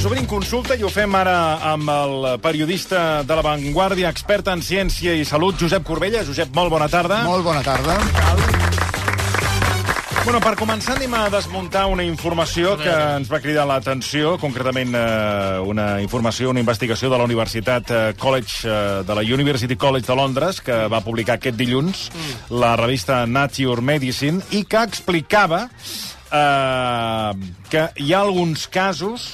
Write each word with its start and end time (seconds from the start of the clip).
Doncs 0.00 0.14
obrim 0.14 0.24
consulta 0.24 0.72
i 0.80 0.80
ho 0.80 0.88
fem 0.88 1.12
ara 1.12 1.58
amb 1.74 1.90
el 1.92 2.22
periodista 2.40 3.20
de 3.20 3.36
La 3.36 3.42
Vanguardia, 3.44 4.08
expert 4.08 4.46
en 4.48 4.62
ciència 4.64 5.12
i 5.12 5.26
salut, 5.28 5.58
Josep 5.60 5.84
Corbella. 5.84 6.22
Josep, 6.24 6.54
molt 6.56 6.72
bona 6.72 6.86
tarda. 6.88 7.18
Molt 7.26 7.44
bona 7.44 7.60
tarda. 7.60 7.98
Bueno, 10.24 10.40
per 10.40 10.54
començar 10.56 10.94
anem 10.96 11.12
a 11.18 11.26
desmuntar 11.28 11.82
una 11.92 12.06
informació 12.08 12.78
que 12.80 12.94
ens 13.18 13.28
va 13.28 13.42
cridar 13.44 13.66
l'atenció, 13.68 14.38
concretament 14.40 14.96
eh, 14.96 15.60
una 15.68 15.90
informació, 16.00 16.48
una 16.48 16.64
investigació 16.64 17.12
de 17.12 17.20
la 17.20 17.28
Universitat 17.28 17.92
eh, 17.92 18.00
College, 18.16 18.56
eh, 18.64 18.80
de 19.04 19.18
la 19.20 19.26
University 19.36 19.76
College 19.76 20.08
de 20.08 20.16
Londres, 20.16 20.62
que 20.64 20.80
va 20.88 21.02
publicar 21.04 21.36
aquest 21.36 21.60
dilluns 21.60 22.06
la 22.48 22.72
revista 22.80 23.26
Nature 23.28 23.84
Medicine, 23.84 24.40
i 24.56 24.64
que 24.64 24.80
explicava 24.80 25.66
eh, 25.68 27.30
que 27.68 27.86
hi 28.00 28.14
ha 28.14 28.24
alguns 28.24 28.64
casos 28.72 29.28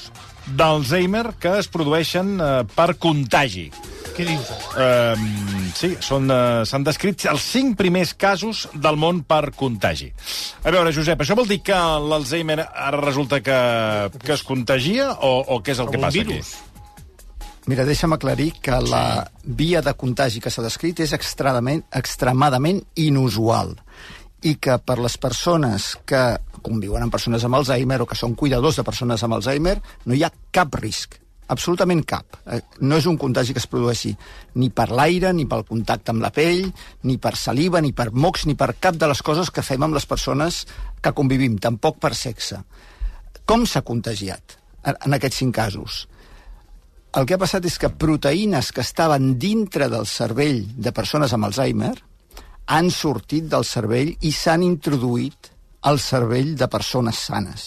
d'Alzheimer 0.46 1.32
que 1.42 1.56
es 1.60 1.68
produeixen 1.72 2.36
eh, 2.38 2.50
per 2.76 2.94
contagi. 3.02 3.68
Què 4.16 4.24
dius? 4.24 4.48
Uh, 4.72 5.12
sí, 5.76 5.90
són, 6.00 6.30
uh, 6.32 6.62
s'han 6.64 6.86
descrit 6.86 7.26
els 7.28 7.42
cinc 7.44 7.74
primers 7.76 8.14
casos 8.16 8.62
del 8.72 8.96
món 8.96 9.18
per 9.28 9.50
contagi. 9.52 10.08
A 10.64 10.72
veure, 10.72 10.94
Josep, 10.96 11.20
això 11.20 11.36
vol 11.36 11.50
dir 11.50 11.58
que 11.66 11.76
l'Alzheimer 11.76 12.62
ara 12.64 13.02
resulta 13.02 13.42
que, 13.44 13.58
que 14.22 14.32
es 14.32 14.46
contagia 14.46 15.10
o, 15.20 15.34
o 15.52 15.60
què 15.60 15.76
és 15.76 15.84
el 15.84 15.92
que 15.92 16.00
passa 16.00 16.16
virus. 16.16 16.54
aquí? 16.54 16.72
Mira, 17.66 17.84
deixa'm 17.84 18.14
aclarir 18.14 18.52
que 18.62 18.78
la 18.88 19.26
via 19.42 19.82
de 19.84 19.92
contagi 19.98 20.40
que 20.40 20.52
s'ha 20.54 20.64
descrit 20.64 21.02
és 21.02 21.12
extremadament, 21.12 21.82
extremadament 22.00 22.80
inusual 23.02 23.74
i 24.46 24.56
que 24.62 24.78
per 24.78 24.98
les 25.02 25.16
persones 25.18 25.92
que 26.06 26.22
conviuen 26.62 27.02
amb 27.02 27.14
persones 27.14 27.44
amb 27.46 27.58
Alzheimer 27.58 28.00
o 28.02 28.08
que 28.08 28.18
són 28.18 28.36
cuidadors 28.38 28.78
de 28.78 28.84
persones 28.86 29.22
amb 29.22 29.36
Alzheimer 29.36 29.76
no 30.06 30.14
hi 30.14 30.22
ha 30.26 30.32
cap 30.54 30.74
risc, 30.78 31.16
absolutament 31.52 32.02
cap. 32.06 32.38
Eh, 32.46 32.60
No 32.80 32.98
és 33.00 33.06
un 33.10 33.18
contagi 33.18 33.54
que 33.54 33.62
es 33.62 33.68
produeixi 33.70 34.14
ni 34.54 34.70
per 34.70 34.88
l'aire, 34.90 35.32
ni 35.32 35.46
pel 35.50 35.66
contacte 35.66 36.14
amb 36.14 36.22
la 36.22 36.32
pell, 36.34 36.66
ni 37.02 37.18
per 37.18 37.36
saliva, 37.36 37.80
ni 37.82 37.92
per 37.92 38.12
mocs, 38.12 38.46
ni 38.46 38.54
per 38.54 38.74
cap 38.80 38.98
de 38.98 39.10
les 39.10 39.22
coses 39.22 39.50
que 39.50 39.66
fem 39.66 39.82
amb 39.82 39.94
les 39.94 40.06
persones 40.06 40.64
que 41.02 41.14
convivim, 41.14 41.58
tampoc 41.58 41.98
per 42.02 42.14
sexe. 42.14 42.62
Com 43.46 43.66
s'ha 43.66 43.82
contagiat 43.86 44.58
en 44.86 45.14
aquests 45.14 45.42
cinc 45.42 45.54
casos? 45.54 46.06
el 47.16 47.24
que 47.24 47.32
ha 47.32 47.40
passat 47.40 47.64
és 47.64 47.78
que 47.80 47.88
proteïnes 47.88 48.68
que 48.76 48.82
estaven 48.84 49.38
dintre 49.40 49.88
del 49.88 50.04
cervell 50.04 50.66
de 50.76 50.92
persones 50.92 51.32
amb 51.32 51.48
Alzheimer 51.48 51.94
han 52.66 52.90
sortit 52.90 53.44
del 53.50 53.64
cervell 53.64 54.14
i 54.20 54.32
s'han 54.32 54.62
introduït 54.66 55.52
al 55.86 55.98
cervell 56.02 56.54
de 56.58 56.66
persones 56.68 57.18
sanes. 57.28 57.66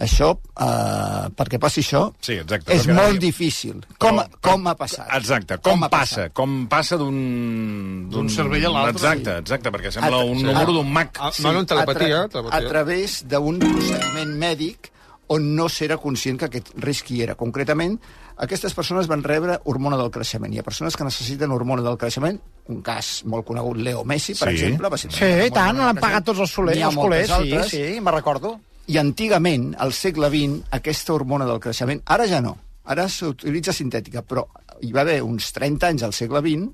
Això, 0.00 0.30
eh, 0.56 1.28
perquè 1.36 1.58
passi 1.60 1.82
això, 1.82 2.06
Sí, 2.24 2.32
exacte, 2.40 2.72
és 2.72 2.86
molt 2.88 3.18
difícil. 3.20 3.82
Com, 3.98 4.16
Però- 4.16 4.38
com 4.40 4.66
ha 4.68 4.74
passat? 4.74 5.06
Exacte, 5.16 5.58
com, 5.60 5.84
ha 5.84 5.90
passa? 5.92 6.22
passat? 6.22 6.32
Com 6.32 6.66
passa 6.72 6.96
d'un... 6.96 8.08
D'un 8.10 8.28
cervell 8.32 8.64
a 8.64 8.70
l'altre, 8.70 8.94
Exacte, 8.96 9.34
exacte, 9.42 9.70
perquè 9.70 9.90
sembla 9.92 10.22
A- 10.22 10.24
un 10.24 10.38
sí. 10.38 10.44
número 10.48 10.72
d'un 10.72 10.90
mag. 10.92 11.10
Ah, 11.20 11.30
no, 11.44 11.52
no, 11.52 11.66
telepatia, 11.66 12.22
a, 12.22 12.28
tra 12.28 12.40
telepatia. 12.40 12.66
a 12.66 12.70
través 12.70 13.18
d'un 13.28 13.58
procediment 13.60 14.32
mèdic 14.40 14.90
on 15.28 15.54
no 15.54 15.68
s'era 15.68 15.98
conscient 16.00 16.38
que 16.40 16.48
aquest 16.48 16.72
risc 16.80 17.10
hi 17.12 17.20
era. 17.22 17.34
Concretament, 17.36 17.98
aquestes 18.40 18.72
persones 18.74 19.06
van 19.10 19.22
rebre 19.22 19.58
hormona 19.68 19.98
del 20.00 20.10
creixement. 20.14 20.52
Hi 20.54 20.58
ha 20.62 20.64
persones 20.66 20.96
que 20.96 21.04
necessiten 21.04 21.52
hormona 21.52 21.82
del 21.84 21.98
creixement, 22.00 22.38
un 22.72 22.80
cas 22.82 23.20
molt 23.28 23.44
conegut, 23.46 23.76
Leo 23.76 24.04
Messi, 24.04 24.34
per 24.34 24.48
Sí. 24.48 24.56
exemple. 24.56 24.88
Va 24.88 24.96
ser 24.98 25.10
Sí, 25.12 25.24
i 25.46 25.50
tant, 25.50 25.76
l'han 25.76 25.96
pagat 26.00 26.24
tots 26.24 26.40
els 26.40 26.50
solers, 26.50 26.78
els 26.78 26.94
culers, 26.96 27.28
moltes 27.28 27.28
sí, 27.28 27.52
altres. 27.54 27.70
sí, 27.70 28.00
me'n 28.00 28.14
recordo. 28.14 28.58
I 28.88 28.96
antigament, 28.98 29.74
al 29.78 29.92
segle 29.92 30.30
XX, 30.30 30.64
aquesta 30.70 31.12
hormona 31.12 31.44
del 31.46 31.60
creixement, 31.60 32.00
ara 32.06 32.26
ja 32.26 32.40
no, 32.40 32.56
ara 32.84 33.08
s'utilitza 33.08 33.72
sintètica, 33.72 34.22
però 34.22 34.46
hi 34.82 34.90
va 34.92 35.02
haver 35.02 35.20
uns 35.22 35.52
30 35.52 35.86
anys 35.88 36.02
al 36.02 36.12
segle 36.12 36.40
XX 36.40 36.70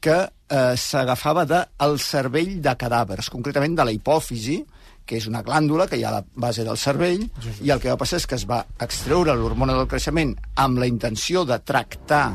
que 0.00 0.30
eh, 0.48 0.74
s'agafava 0.76 1.44
del 1.44 1.98
cervell 1.98 2.60
de 2.62 2.76
cadàvers, 2.76 3.28
concretament 3.30 3.74
de 3.76 3.84
la 3.84 3.92
hipòfisi, 3.92 4.64
que 5.10 5.18
és 5.18 5.26
una 5.26 5.42
glàndula 5.42 5.88
que 5.90 5.98
hi 5.98 6.04
ha 6.06 6.12
a 6.12 6.20
la 6.20 6.24
base 6.38 6.62
del 6.66 6.78
cervell, 6.78 7.26
i 7.66 7.72
el 7.74 7.82
que 7.82 7.90
va 7.90 7.98
passar 7.98 8.20
és 8.22 8.28
que 8.30 8.38
es 8.38 8.46
va 8.46 8.62
extreure 8.78 9.34
l'hormona 9.34 9.74
del 9.74 9.88
creixement 9.90 10.36
amb 10.62 10.78
la 10.78 10.86
intenció 10.86 11.42
de 11.48 11.58
tractar 11.66 12.28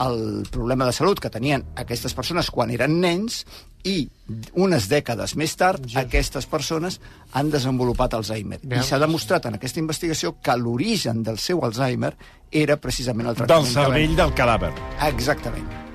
el 0.00 0.46
problema 0.52 0.86
de 0.88 0.92
salut 0.96 1.20
que 1.20 1.28
tenien 1.32 1.64
aquestes 1.76 2.14
persones 2.16 2.48
quan 2.52 2.70
eren 2.72 3.00
nens 3.02 3.42
i 3.84 4.08
unes 4.56 4.86
dècades 4.88 5.34
més 5.36 5.52
tard 5.60 5.84
aquestes 5.96 6.46
persones 6.48 7.00
han 7.36 7.50
desenvolupat 7.52 8.16
Alzheimer. 8.16 8.60
I 8.64 8.80
s'ha 8.84 9.00
demostrat 9.00 9.48
en 9.50 9.56
aquesta 9.60 9.80
investigació 9.80 10.34
que 10.40 10.56
l'origen 10.56 11.22
del 11.24 11.36
seu 11.40 11.60
Alzheimer 11.64 12.14
era 12.50 12.76
precisament 12.80 13.28
el 13.28 13.36
Del 13.36 13.46
tractament. 13.46 13.68
que 13.76 13.80
cervell 13.80 14.16
del 14.16 14.34
cadàver. 14.36 14.72
Exactament. 15.08 15.89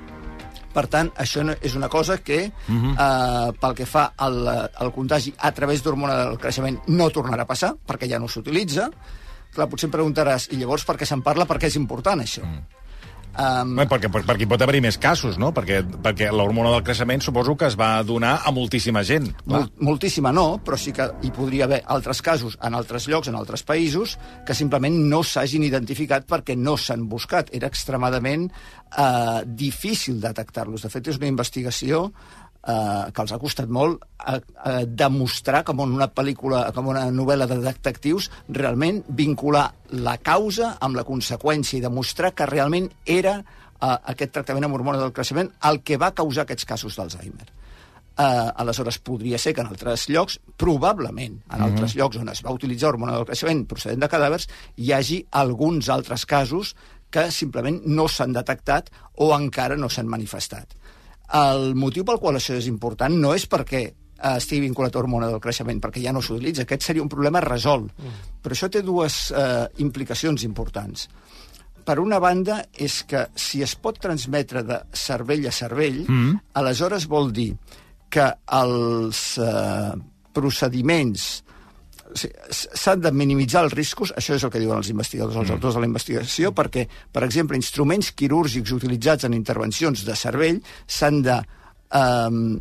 Per 0.76 0.86
tant, 0.92 1.10
això 1.16 1.42
no- 1.48 1.56
és 1.64 1.74
una 1.80 1.88
cosa 1.88 2.18
que, 2.20 2.52
uh 2.52 2.72
Mhm. 2.72 2.96
-huh. 2.96 3.50
eh, 3.50 3.54
pel 3.62 3.74
que 3.74 3.86
fa 3.86 4.12
al, 4.18 4.48
al 4.76 4.92
contagi 4.92 5.34
a 5.38 5.52
través 5.54 5.82
d'hormona 5.82 6.16
del 6.26 6.38
creixement, 6.38 6.80
no 6.88 7.10
tornarà 7.10 7.44
a 7.44 7.46
passar, 7.48 7.74
perquè 7.88 8.10
ja 8.10 8.20
no 8.20 8.28
s'utilitza. 8.28 8.90
Clar, 9.54 9.70
potser 9.70 9.88
em 9.88 9.92
preguntaràs, 9.92 10.50
i 10.52 10.58
llavors 10.58 10.84
per 10.84 10.98
què 10.98 11.06
se'n 11.06 11.22
parla, 11.24 11.46
per 11.46 11.58
què 11.58 11.68
és 11.68 11.76
important 11.78 12.20
això? 12.20 12.44
Mm. 12.44 12.60
Um, 13.36 13.74
Bé, 13.76 13.84
perquè, 13.92 14.08
per- 14.08 14.24
perquè 14.24 14.46
hi 14.46 14.48
pot 14.48 14.62
haver-hi 14.64 14.80
més 14.86 14.96
casos, 15.02 15.36
no? 15.42 15.50
Perquè, 15.52 15.82
perquè 16.06 16.30
l'hormona 16.32 16.70
del 16.72 16.84
creixement 16.88 17.20
suposo 17.22 17.58
que 17.60 17.68
es 17.68 17.76
va 17.76 18.02
donar 18.08 18.38
a 18.48 18.52
moltíssima 18.56 19.04
gent. 19.04 19.28
Clar. 19.42 19.60
Mol, 19.66 19.66
moltíssima 19.90 20.32
no, 20.32 20.46
però 20.64 20.78
sí 20.80 20.94
que 20.96 21.10
hi 21.22 21.32
podria 21.36 21.66
haver 21.68 21.82
altres 21.86 22.22
casos 22.24 22.56
en 22.64 22.78
altres 22.80 23.10
llocs, 23.12 23.28
en 23.28 23.36
altres 23.36 23.66
països, 23.68 24.16
que 24.48 24.56
simplement 24.56 24.96
no 25.12 25.20
s'hagin 25.24 25.64
identificat 25.68 26.24
perquè 26.30 26.56
no 26.56 26.78
s'han 26.80 27.10
buscat. 27.12 27.52
Era 27.52 27.68
extremadament 27.68 28.48
eh, 28.48 29.42
difícil 29.46 30.22
detectar-los. 30.24 30.88
De 30.88 30.90
fet, 30.94 31.12
és 31.12 31.20
una 31.20 31.28
investigació 31.28 32.06
eh, 32.68 33.12
que 33.14 33.24
els 33.24 33.34
ha 33.34 33.40
costat 33.42 33.70
molt 33.72 34.04
a, 34.18 34.38
a 34.38 34.76
demostrar, 34.86 35.64
com 35.68 35.84
en 35.86 35.96
una 35.98 36.10
pel·lícula, 36.14 36.66
com 36.76 36.90
una 36.94 37.06
novel·la 37.14 37.48
de 37.50 37.60
detectius, 37.64 38.30
realment 38.50 39.04
vincular 39.08 39.68
la 40.06 40.18
causa 40.18 40.76
amb 40.82 40.98
la 40.98 41.06
conseqüència 41.08 41.80
i 41.80 41.84
demostrar 41.84 42.34
que 42.36 42.50
realment 42.50 42.90
era 43.06 43.38
eh, 43.40 43.98
aquest 44.16 44.34
tractament 44.38 44.68
amb 44.68 44.80
hormona 44.80 45.02
del 45.02 45.14
creixement 45.14 45.52
el 45.70 45.84
que 45.86 46.02
va 46.02 46.16
causar 46.18 46.46
aquests 46.46 46.68
casos 46.74 46.98
d'Alzheimer. 46.98 47.52
Uh, 48.16 48.48
aleshores, 48.64 48.96
podria 49.04 49.36
ser 49.36 49.52
que 49.52 49.60
en 49.60 49.68
altres 49.68 50.06
llocs, 50.08 50.38
probablement 50.56 51.34
en 51.52 51.64
altres 51.66 51.98
llocs 52.00 52.16
on 52.22 52.30
es 52.32 52.40
va 52.46 52.54
utilitzar 52.56 52.94
hormona 52.94 53.18
del 53.18 53.26
creixement 53.28 53.66
procedent 53.68 54.06
de 54.06 54.08
cadàvers, 54.08 54.48
hi 54.80 54.94
hagi 54.96 55.18
alguns 55.36 55.90
altres 55.92 56.24
casos 56.24 56.72
que 57.12 57.26
simplement 57.28 57.82
no 57.84 58.08
s'han 58.08 58.32
detectat 58.32 58.88
o 59.20 59.34
encara 59.36 59.76
no 59.76 59.92
s'han 59.92 60.08
manifestat. 60.08 60.78
El 61.34 61.74
motiu 61.76 62.06
pel 62.06 62.20
qual 62.22 62.38
això 62.38 62.58
és 62.58 62.68
important 62.70 63.16
no 63.18 63.34
és 63.34 63.48
perquè 63.50 63.82
eh, 63.86 64.36
estigui 64.36 64.66
vinculat 64.68 64.96
a 64.96 65.02
hormona 65.02 65.30
del 65.32 65.42
creixement, 65.44 65.82
perquè 65.82 66.04
ja 66.04 66.14
no 66.14 66.22
s'utilitza. 66.22 66.66
Aquest 66.66 66.86
seria 66.86 67.04
un 67.04 67.12
problema 67.12 67.42
resolt. 67.44 67.92
Però 68.42 68.54
això 68.56 68.70
té 68.72 68.84
dues 68.86 69.32
eh, 69.32 69.66
implicacions 69.84 70.46
importants. 70.46 71.08
Per 71.86 72.00
una 72.02 72.18
banda, 72.20 72.64
és 72.82 73.04
que 73.06 73.28
si 73.38 73.62
es 73.62 73.76
pot 73.78 74.00
transmetre 74.02 74.64
de 74.66 74.80
cervell 74.98 75.46
a 75.46 75.54
cervell, 75.54 76.02
mm. 76.08 76.38
aleshores 76.58 77.06
vol 77.10 77.30
dir 77.34 77.52
que 78.10 78.26
els 78.58 79.22
eh, 79.42 79.92
procediments 80.34 81.44
s'han 82.14 83.02
de 83.02 83.12
minimitzar 83.12 83.64
els 83.66 83.74
riscos, 83.74 84.14
això 84.16 84.36
és 84.38 84.44
el 84.46 84.52
que 84.54 84.62
diuen 84.62 84.78
els 84.78 84.92
investigadors, 84.94 85.36
els 85.42 85.52
autors 85.56 85.76
de 85.76 85.82
la 85.84 85.90
investigació, 85.90 86.52
perquè, 86.56 86.86
per 87.12 87.24
exemple, 87.26 87.58
instruments 87.58 88.12
quirúrgics 88.14 88.76
utilitzats 88.76 89.26
en 89.26 89.34
intervencions 89.34 90.06
de 90.06 90.16
cervell 90.16 90.62
s'han 90.86 91.22
de 91.26 91.40
eh, 91.42 92.60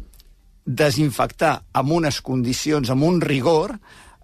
desinfectar 0.65 1.55
amb 1.77 1.93
unes 2.01 2.21
condicions, 2.25 2.91
amb 2.91 3.05
un 3.05 3.21
rigor, 3.21 3.77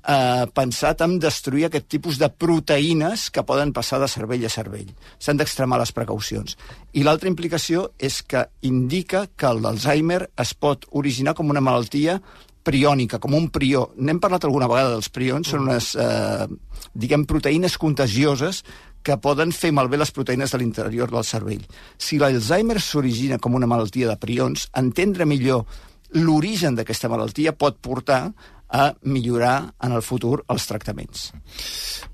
eh, 0.06 0.47
pensat 0.55 1.02
en 1.05 1.19
destruir 1.20 1.67
aquest 1.69 1.88
tipus 1.91 2.19
de 2.20 2.29
proteïnes 2.31 3.29
que 3.31 3.44
poden 3.47 3.73
passar 3.76 4.00
de 4.00 4.08
cervell 4.08 4.44
a 4.47 4.52
cervell. 4.52 4.91
S'han 5.19 5.41
d'extremar 5.41 5.81
les 5.81 5.93
precaucions. 5.97 6.56
I 6.93 7.05
l'altra 7.06 7.31
implicació 7.31 7.91
és 7.99 8.23
que 8.23 8.47
indica 8.62 9.26
que 9.37 9.55
l'Alzheimer 9.55 10.26
es 10.41 10.55
pot 10.55 10.87
originar 10.91 11.35
com 11.35 11.50
una 11.50 11.64
malaltia 11.64 12.20
priònica, 12.62 13.19
com 13.19 13.35
un 13.35 13.49
prió. 13.49 13.88
N'hem 13.97 14.20
parlat 14.20 14.44
alguna 14.44 14.69
vegada 14.69 14.93
dels 14.93 15.08
prions, 15.08 15.49
són 15.49 15.64
unes, 15.69 15.94
eh, 15.97 16.46
diguem, 16.94 17.25
proteïnes 17.25 17.79
contagioses 17.79 18.64
que 19.03 19.17
poden 19.17 19.53
fer 19.53 19.73
malbé 19.73 19.96
les 19.96 20.11
proteïnes 20.12 20.53
de 20.53 20.58
l'interior 20.58 21.11
del 21.11 21.25
cervell. 21.25 21.62
Si 21.96 22.19
l'Alzheimer 22.19 22.81
s'origina 22.81 23.38
com 23.38 23.55
una 23.55 23.67
malaltia 23.67 24.08
de 24.08 24.17
prions, 24.20 24.69
entendre 24.76 25.25
millor 25.25 25.64
l'origen 26.12 26.75
d'aquesta 26.75 27.08
malaltia 27.08 27.55
pot 27.56 27.79
portar 27.81 28.32
a 28.70 28.93
millorar 29.02 29.72
en 29.82 29.93
el 29.96 30.02
futur 30.06 30.40
els 30.49 30.67
tractaments. 30.69 31.31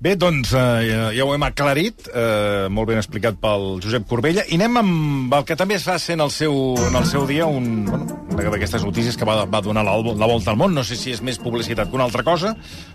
Bé, 0.01 0.15
doncs 0.19 0.51
eh, 0.57 0.63
ja, 0.89 1.03
ja 1.15 1.25
ho 1.25 1.33
hem 1.35 1.45
aclarit, 1.45 2.07
eh, 2.09 2.67
molt 2.73 2.89
ben 2.89 2.99
explicat 3.01 3.37
pel 3.41 3.77
Josep 3.83 4.07
Corbella, 4.09 4.45
i 4.49 4.57
anem 4.57 4.81
amb 4.81 5.37
el 5.37 5.45
que 5.47 5.57
també 5.59 5.77
es 5.77 5.87
va 5.87 5.97
ser 6.01 6.17
en 6.17 6.25
el 6.25 6.33
seu, 6.33 6.53
en 6.89 6.97
el 6.97 7.07
seu 7.09 7.25
dia 7.29 7.45
un, 7.49 7.85
bueno, 7.87 8.19
una 8.33 8.51
d'aquestes 8.53 8.85
notícies 8.85 9.17
que 9.17 9.25
va, 9.25 9.39
va 9.45 9.61
donar 9.65 9.85
la, 9.85 9.95
la 9.97 10.29
volta 10.29 10.53
al 10.53 10.59
món, 10.59 10.75
no 10.77 10.85
sé 10.85 10.97
si 10.99 11.13
és 11.13 11.23
més 11.25 11.39
publicitat 11.41 11.89
que 11.89 11.97
una 11.97 12.05
altra 12.09 12.25
cosa, 12.25 12.53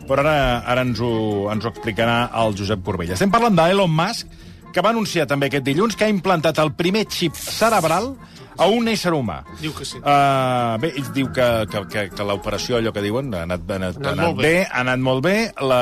però 0.08 0.22
ara, 0.22 0.36
ara 0.66 0.86
ens, 0.86 1.02
ho, 1.02 1.48
ens 1.54 1.66
ho 1.66 1.72
explicarà 1.72 2.24
el 2.42 2.58
Josep 2.58 2.82
Corbella. 2.86 3.16
Estem 3.18 3.32
parlant 3.34 3.58
d'Elon 3.58 3.90
Musk, 3.90 4.30
que 4.72 4.82
va 4.82 4.90
anunciar 4.94 5.26
també 5.28 5.50
aquest 5.50 5.66
dilluns 5.66 5.98
que 5.98 6.06
ha 6.06 6.12
implantat 6.12 6.58
el 6.62 6.72
primer 6.78 7.04
xip 7.12 7.36
cerebral 7.36 8.14
a 8.58 8.66
un 8.68 8.88
ésser 8.88 9.12
humà. 9.16 9.40
Diu 9.60 9.72
que 9.76 9.84
sí. 9.88 9.98
Uh, 9.98 10.76
bé, 10.82 10.92
ell 10.98 11.08
diu 11.14 11.30
que, 11.32 11.46
que, 11.72 11.84
que, 11.92 12.04
que 12.16 12.26
l'operació, 12.28 12.78
allò 12.78 12.92
que 12.92 13.02
diuen, 13.04 13.32
ha 13.34 13.44
anat, 13.46 13.64
ha 13.68 13.78
anat, 13.80 14.00
Ha 14.02 14.12
anat 14.12 14.26
molt 14.26 14.40
bé. 14.40 14.42
bé, 14.48 14.64
ha 14.68 14.80
anat 14.84 15.04
molt 15.04 15.24
bé, 15.24 15.36
la... 15.62 15.80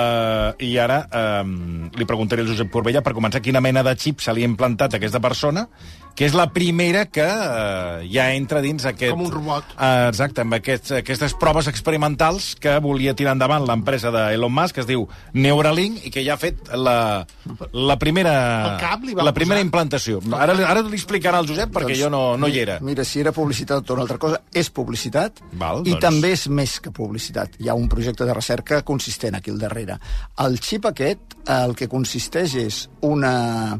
i 0.63 0.71
ara 0.79 1.01
um, 1.43 1.91
li 1.97 2.07
preguntaré 2.09 2.45
al 2.45 2.51
Josep 2.53 2.71
Corbella, 2.73 3.03
per 3.03 3.15
començar, 3.17 3.43
quina 3.43 3.61
mena 3.65 3.83
de 3.87 3.95
xip 3.99 4.21
se 4.23 4.35
li 4.37 4.45
ha 4.45 4.51
implantat 4.51 4.95
a 4.95 5.01
aquesta 5.01 5.21
persona, 5.21 5.67
que 6.15 6.27
és 6.29 6.35
la 6.37 6.47
primera 6.53 7.07
que 7.09 7.25
uh, 7.25 8.01
ja 8.11 8.27
entra 8.37 8.61
dins 8.65 8.85
aquest... 8.89 9.13
Com 9.15 9.25
un 9.27 9.33
robot. 9.33 9.65
Uh, 9.77 10.09
exacte, 10.11 10.43
amb 10.45 10.57
aquests, 10.59 10.93
aquestes 11.01 11.35
proves 11.41 11.69
experimentals 11.71 12.55
que 12.61 12.75
volia 12.85 13.15
tirar 13.17 13.33
endavant 13.37 13.65
l'empresa 13.69 14.13
d'Elon 14.15 14.53
Musk, 14.53 14.77
que 14.77 14.85
es 14.85 14.89
diu 14.91 15.07
Neuralink, 15.35 16.03
i 16.07 16.13
que 16.13 16.25
ja 16.27 16.35
ha 16.37 16.41
fet 16.41 16.71
la, 16.77 17.25
la 17.73 17.97
primera, 18.01 18.35
El 18.75 18.83
cap 18.83 19.07
li 19.07 19.17
van 19.17 19.29
la 19.29 19.35
primera 19.37 19.59
posar? 19.61 19.69
implantació. 19.69 20.21
Ara, 20.37 20.57
ara 20.69 20.85
li 20.87 20.99
explicarà 20.99 21.41
al 21.41 21.49
Josep, 21.49 21.73
perquè 21.73 21.95
Doncs, 21.95 22.03
jo 22.05 22.11
no, 22.13 22.23
no 22.41 22.51
hi 22.51 22.61
era. 22.63 22.79
Mira, 22.85 23.05
si 23.09 23.23
era 23.23 23.33
publicitat 23.37 23.89
o 23.91 23.97
una 23.97 24.05
altra 24.07 24.19
cosa, 24.21 24.43
és 24.53 24.71
publicitat 24.75 25.41
Val, 25.61 25.83
i 25.87 25.95
doncs. 25.95 26.03
també 26.05 26.35
és 26.37 26.47
més 26.53 26.77
que 26.85 26.93
publicitat. 26.95 27.57
Hi 27.61 27.71
ha 27.71 27.79
un 27.79 27.89
projecte 27.91 28.29
de 28.29 28.37
recerca 28.37 28.83
consistent 28.87 29.39
aquí 29.39 29.51
al 29.55 29.59
darrere. 29.63 29.97
El 30.45 30.61
xip 30.61 30.87
aquest, 30.91 31.39
eh, 31.47 31.59
el 31.65 31.75
que 31.79 31.89
consisteix 31.89 32.55
és 32.61 32.83
una, 33.07 33.79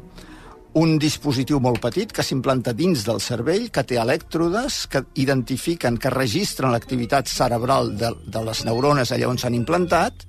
un 0.79 0.99
dispositiu 1.03 1.59
molt 1.59 1.81
petit 1.83 2.13
que 2.15 2.23
s'implanta 2.23 2.73
dins 2.77 3.03
del 3.07 3.19
cervell, 3.23 3.69
que 3.75 3.83
té 3.83 3.99
elèctrodes 3.99 4.85
que 4.91 5.03
identifiquen, 5.19 5.99
que 5.99 6.13
registren 6.15 6.71
l'activitat 6.71 7.27
cerebral 7.27 7.91
de, 7.99 8.13
de 8.27 8.43
les 8.47 8.65
neurones 8.69 9.11
allà 9.11 9.29
on 9.31 9.39
s'han 9.41 9.57
implantat, 9.59 10.27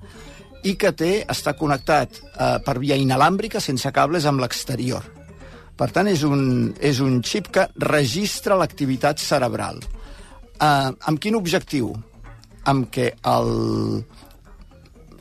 i 0.66 0.74
que 0.78 0.92
té, 0.94 1.12
està 1.30 1.54
connectat 1.58 2.18
eh, 2.18 2.56
per 2.62 2.78
via 2.82 2.98
inalàmbrica, 2.98 3.62
sense 3.62 3.90
cables, 3.94 4.26
amb 4.26 4.42
l'exterior. 4.42 5.06
Per 5.78 5.88
tant, 5.94 6.10
és 6.10 6.22
un, 6.26 6.72
és 6.78 7.00
un 7.02 7.20
xip 7.26 7.48
que 7.54 7.66
registra 7.82 8.58
l'activitat 8.58 9.22
cerebral. 9.22 9.80
Uh, 10.62 10.92
amb 11.08 11.18
quin 11.18 11.34
objectiu? 11.34 11.88
Amb 12.70 12.86
què 12.92 13.08
el... 13.26 13.48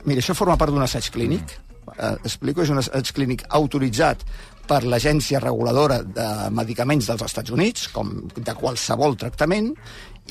Mira, 0.05 0.21
això 0.21 0.35
forma 0.37 0.57
part 0.59 0.73
d'un 0.73 0.83
assaig 0.83 1.07
clínic. 1.13 1.55
Uh, 1.87 2.13
explico, 2.27 2.61
és 2.61 2.69
un 2.73 2.81
assaig 2.81 3.09
clínic 3.15 3.45
autoritzat 3.57 4.21
per 4.71 4.85
l'Agència 4.87 5.43
Reguladora 5.43 5.99
de 6.01 6.27
Medicaments 6.55 7.11
dels 7.11 7.25
Estats 7.27 7.51
Units, 7.51 7.89
com 7.91 8.13
de 8.31 8.55
qualsevol 8.55 9.17
tractament, 9.19 9.73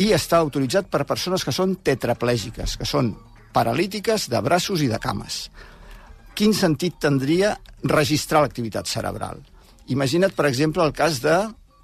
i 0.00 0.14
està 0.16 0.40
autoritzat 0.40 0.88
per 0.88 1.04
persones 1.04 1.44
que 1.44 1.52
són 1.52 1.76
tetraplègiques, 1.84 2.78
que 2.80 2.88
són 2.88 3.12
paralítiques 3.52 4.30
de 4.32 4.40
braços 4.40 4.80
i 4.80 4.88
de 4.88 5.00
cames 5.02 5.44
quin 6.40 6.54
sentit 6.56 6.94
tindria 6.96 7.52
registrar 7.84 8.40
l'activitat 8.40 8.88
cerebral? 8.88 9.42
Imagina't, 9.92 10.32
per 10.32 10.46
exemple, 10.48 10.80
el 10.86 10.94
cas 10.96 11.18
de 11.20 11.34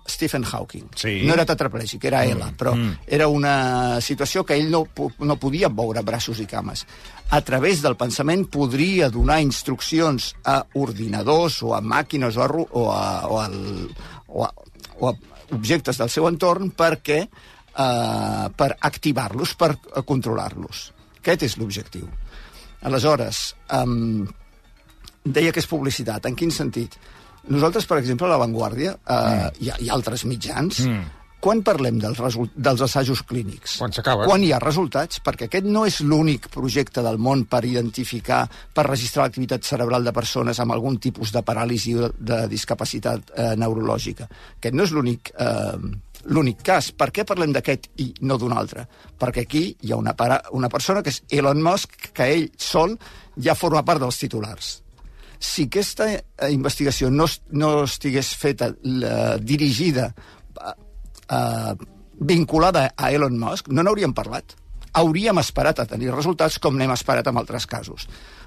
Stephen 0.09 0.45
Hawking. 0.45 0.89
Sí. 0.95 1.21
No 1.27 1.35
era 1.35 1.47
tetraplègic, 1.49 2.05
era 2.09 2.25
ELA, 2.25 2.53
però 2.59 2.75
era 3.07 3.29
una 3.29 4.01
situació 4.05 4.45
que 4.47 4.57
ell 4.59 4.71
no, 4.71 4.85
no 5.19 5.39
podia 5.43 5.69
moure 5.69 6.05
braços 6.07 6.41
i 6.41 6.47
cames. 6.51 6.87
A 7.31 7.41
través 7.43 7.83
del 7.83 7.97
pensament 7.99 8.47
podria 8.53 9.11
donar 9.11 9.41
instruccions 9.43 10.33
a 10.47 10.61
ordinadors 10.79 11.59
o 11.67 11.75
a 11.75 11.83
màquines 11.83 12.39
o 12.39 12.45
a, 12.45 12.51
o 12.55 12.85
a, 12.93 13.03
o 13.27 13.41
al, 13.43 13.59
o 14.29 14.47
a, 14.47 14.53
o 15.01 15.11
a 15.11 15.15
objectes 15.55 15.99
del 15.99 16.11
seu 16.11 16.27
entorn 16.31 16.73
perquè 16.77 17.21
eh, 17.23 18.47
per 18.57 18.71
activar-los, 18.89 19.55
per 19.59 19.73
eh, 19.75 20.03
controlar-los. 20.07 20.87
Aquest 21.21 21.47
és 21.49 21.57
l'objectiu. 21.59 22.09
Aleshores, 22.87 23.57
um, 23.75 24.27
deia 25.25 25.53
que 25.53 25.63
és 25.63 25.71
publicitat. 25.71 26.29
En 26.29 26.37
quin 26.39 26.53
sentit? 26.55 26.95
Nosaltres, 27.53 27.87
per 27.87 28.01
exemple, 28.01 28.27
a 28.27 28.35
La 28.35 28.41
Vanguardia 28.41 28.97
eh, 28.97 29.15
mm. 29.15 29.63
i, 29.63 29.71
i 29.87 29.91
altres 29.95 30.25
mitjans, 30.27 30.81
mm. 30.83 31.03
quan 31.43 31.63
parlem 31.67 32.01
dels, 32.03 32.19
dels 32.55 32.83
assajos 32.83 33.23
clínics? 33.29 33.77
Quan 33.83 33.95
s'acaben. 33.95 34.27
Quan 34.27 34.43
hi 34.43 34.51
ha 34.55 34.61
resultats? 34.63 35.21
Perquè 35.25 35.47
aquest 35.47 35.69
no 35.71 35.85
és 35.87 36.01
l'únic 36.03 36.49
projecte 36.55 37.05
del 37.07 37.21
món 37.23 37.45
per 37.51 37.63
identificar, 37.69 38.45
per 38.75 38.89
registrar 38.89 39.27
l'activitat 39.27 39.69
cerebral 39.69 40.07
de 40.07 40.15
persones 40.17 40.59
amb 40.63 40.75
algun 40.75 40.99
tipus 41.03 41.31
de 41.35 41.45
paràlisi 41.47 41.95
o 41.95 42.11
de 42.19 42.43
discapacitat 42.51 43.31
eh, 43.37 43.53
neurològica. 43.61 44.29
Aquest 44.59 44.77
no 44.77 44.89
és 44.89 44.97
l'únic... 44.97 45.33
Eh, 45.39 46.03
l'únic 46.27 46.65
cas. 46.67 46.89
Per 46.91 47.07
què 47.15 47.23
parlem 47.23 47.53
d'aquest 47.55 47.85
i 48.03 48.09
no 48.27 48.35
d'un 48.35 48.51
altre? 48.51 48.83
Perquè 49.15 49.45
aquí 49.47 49.61
hi 49.87 49.93
ha 49.95 49.99
una, 50.01 50.17
para, 50.19 50.41
una 50.59 50.67
persona 50.73 51.05
que 51.07 51.13
és 51.15 51.21
Elon 51.31 51.63
Musk, 51.63 52.11
que 52.17 52.27
ell 52.35 52.49
sol 52.59 52.97
ja 53.39 53.55
forma 53.55 53.85
part 53.87 54.03
dels 54.03 54.19
titulars 54.19 54.73
si 55.47 55.67
aquesta 55.71 56.09
eh, 56.11 56.51
investigació 56.53 57.11
no, 57.13 57.29
no 57.53 57.73
estigués 57.87 58.33
feta, 58.37 58.73
la, 58.83 59.37
dirigida, 59.39 60.11
eh, 60.59 60.75
eh, 61.39 61.75
vinculada 62.17 62.89
a 62.97 63.13
Elon 63.13 63.39
Musk, 63.39 63.71
no 63.71 63.85
n'hauríem 63.85 64.15
parlat. 64.17 64.57
Hauríem 64.97 65.37
esperat 65.43 65.83
a 65.83 65.87
tenir 65.89 66.09
resultats 66.15 66.57
com 66.63 66.77
n'hem 66.79 66.93
esperat 66.95 67.27
en 67.29 67.37
altres 67.37 67.67
casos. 67.69 68.07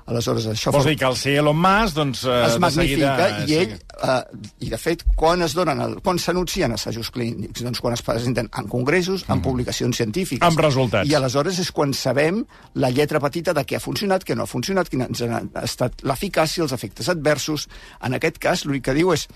Aleshores, 0.09 0.47
això... 0.49 0.71
Vols 0.73 0.87
dir 0.89 0.95
que 0.97 1.05
al 1.05 1.17
ser 1.19 1.35
Elon 1.37 1.57
Musk, 1.61 1.93
doncs... 1.99 2.23
eh, 2.25 2.37
es 2.47 2.55
magnifica 2.57 3.11
seguida- 3.19 3.43
i 3.45 3.57
ell, 3.59 3.75
eh, 3.77 4.39
i 4.65 4.71
de 4.71 4.79
fet, 4.81 5.03
quan 5.19 5.45
es 5.45 5.53
donen, 5.53 5.83
el, 5.85 5.93
quan 6.01 6.17
s'anuncien 6.17 6.73
assajos 6.73 7.11
clínics? 7.13 7.61
Doncs 7.61 7.81
quan 7.83 7.93
es 7.93 8.01
presenten 8.01 8.49
en 8.49 8.69
congressos, 8.71 9.27
en 9.29 9.43
publicacions 9.45 10.01
científiques. 10.01 10.47
Amb 10.47 10.63
resultats. 10.65 11.05
I 11.09 11.13
aleshores 11.19 11.59
és 11.61 11.69
quan 11.75 11.93
sabem 11.93 12.41
la 12.81 12.89
lletra 12.89 13.21
petita 13.21 13.53
de 13.53 13.61
què 13.69 13.77
ha 13.77 13.83
funcionat, 13.83 14.25
què 14.25 14.33
no 14.33 14.47
ha 14.47 14.49
funcionat, 14.49 14.89
quina 14.89 15.05
ha 15.05 15.63
estat 15.69 16.01
l'eficàcia, 16.01 16.65
els 16.65 16.73
efectes 16.73 17.13
adversos. 17.13 17.67
En 18.01 18.17
aquest 18.17 18.41
cas, 18.41 18.65
l'únic 18.65 18.87
que 18.89 18.97
diu 18.97 19.13
és 19.13 19.27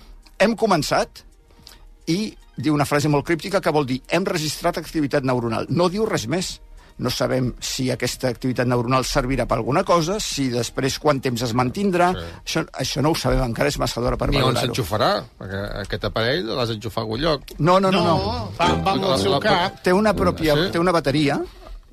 hem 0.42 0.58
començat 0.58 1.22
i 2.10 2.34
diu 2.58 2.74
una 2.74 2.86
frase 2.86 3.08
molt 3.10 3.26
críptica 3.26 3.60
que 3.62 3.70
vol 3.74 3.86
dir 3.86 4.00
hem 4.10 4.26
registrat 4.26 4.82
activitat 4.82 5.22
neuronal. 5.22 5.70
No 5.70 5.86
diu 5.88 6.06
res 6.10 6.26
més. 6.26 6.56
No 6.96 7.10
sabem 7.10 7.48
si 7.58 7.88
aquesta 7.90 8.28
activitat 8.30 8.68
neuronal 8.70 9.02
servirà 9.02 9.48
per 9.50 9.56
alguna 9.58 9.82
cosa, 9.82 10.20
si 10.22 10.44
després 10.52 11.00
quant 11.02 11.18
temps 11.20 11.42
es 11.42 11.52
mantindrà. 11.52 12.12
Sí. 12.14 12.28
Això, 12.46 12.62
això 12.84 13.02
no 13.02 13.10
ho 13.10 13.18
sabem 13.18 13.42
encara, 13.42 13.66
és 13.72 13.78
massa 13.82 14.00
d'hora 14.00 14.16
per 14.16 14.28
Ni 14.30 14.36
on 14.38 14.42
valorar-ho. 14.44 14.68
s'enxufarà, 14.68 15.08
perquè 15.40 15.64
aquest 15.82 16.04
aparell 16.06 16.46
l'has 16.54 16.68
d'enxufar 16.70 17.02
a 17.02 17.04
algun 17.04 17.20
lloc. 17.20 17.42
No, 17.58 17.80
no, 17.80 17.90
no. 17.90 18.04
no. 18.04 18.14
No, 18.14 18.52
va, 18.60 18.68
va 18.86 18.92
amb 18.94 19.04
el 19.10 19.18
seu 19.18 19.40
cap. 19.42 19.82
Té 19.82 19.92
una 19.92 20.14
pròpia, 20.14 20.54
Sí? 20.54 20.70
té 20.70 20.78
una 20.78 20.92
bateria 20.94 21.40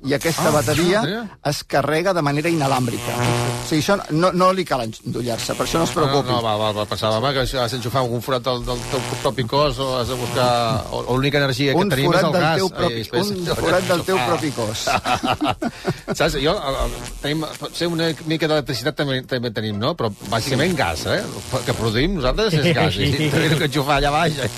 i 0.04 0.14
aquesta 0.14 0.48
Ah, 0.48 0.50
bateria 0.50 1.00
bateria? 1.00 1.22
es 1.50 1.62
carrega 1.64 2.12
de 2.14 2.22
manera 2.22 2.48
inalàmbrica. 2.50 3.14
O 3.62 3.66
sigui, 3.68 3.80
això 3.82 3.96
no, 4.10 4.32
no 4.32 4.52
li 4.52 4.64
cal 4.66 4.82
endollar-se, 4.82 5.54
per 5.54 5.66
això 5.66 5.78
no 5.78 5.84
es 5.84 5.92
preocupi. 5.94 6.28
No, 6.28 6.40
no, 6.40 6.42
va, 6.42 6.56
va, 6.58 6.72
va, 6.72 6.84
pensava 6.90 7.18
home, 7.20 7.32
que 7.36 7.40
has 7.60 7.70
d'enxufar 7.72 8.00
algun 8.02 8.20
forat 8.22 8.42
del, 8.42 8.64
del 8.66 8.80
teu 8.90 9.00
propi 9.22 9.44
cos 9.46 9.78
o 9.78 9.88
has 10.00 10.08
de 10.08 10.14
buscar... 10.18 10.48
O, 10.90 11.04
o 11.06 11.16
l'única 11.16 11.38
energia 11.38 11.72
que 11.72 11.78
un 11.78 11.88
tenim 11.92 12.10
és 12.12 12.22
el 12.24 12.32
del 12.32 12.42
gas. 12.42 12.56
teu 12.58 12.68
propi, 12.70 12.94
I 12.94 13.04
després- 13.04 13.30
un 13.30 13.46
forat 13.62 13.84
del 13.92 14.02
teu 14.10 14.16
Ah. 14.18 14.26
propi 14.26 14.50
cos. 14.56 14.78
Saps? 16.18 16.34
Jo, 16.42 16.52
el, 16.58 16.74
el, 16.84 16.90
tenim, 17.22 17.44
potser 17.60 17.86
una 17.88 18.10
mica 18.26 18.48
d'electricitat 18.50 18.94
també, 18.98 19.22
també 19.28 19.50
tenim, 19.54 19.78
no? 19.78 19.94
Però 19.96 20.10
bàsicament 20.28 20.74
gas, 20.76 21.06
eh? 21.06 21.20
El 21.22 21.64
que 21.66 21.74
produïm 21.78 22.18
nosaltres 22.18 22.54
és 22.58 22.74
gas. 22.76 22.96
I 22.98 23.12
tenim 23.32 23.56
que 23.58 23.70
enxufar 23.70 24.00
allà 24.02 24.10
baix. 24.12 24.34
Eh? 24.42 24.50